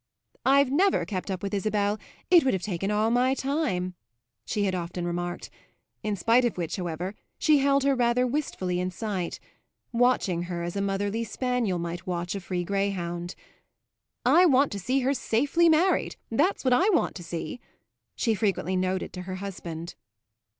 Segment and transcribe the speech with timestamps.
[0.47, 1.99] "I've never kept up with Isabel
[2.31, 3.93] it would have taken all my time,"
[4.47, 5.51] she had often remarked;
[6.01, 9.39] in spite of which, however, she held her rather wistfully in sight;
[9.93, 13.35] watching her as a motherly spaniel might watch a free greyhound.
[14.25, 17.59] "I want to see her safely married that's what I want to see,"
[18.15, 19.93] she frequently noted to her husband.